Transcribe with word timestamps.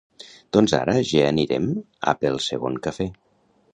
Doncs 0.55 0.71
ara 0.77 0.95
ja 1.09 1.21
anirem 1.33 1.67
a 2.13 2.17
pel 2.23 2.41
segon 2.47 2.81
cafè. 2.89 3.09